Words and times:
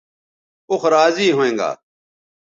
اوخ 0.69 0.83
راضی 0.93 1.27
ھوینگا 1.37 1.69